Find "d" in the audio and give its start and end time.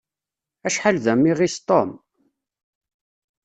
1.03-1.05